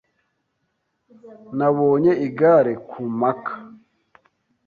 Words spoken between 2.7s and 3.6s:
ku mpaka.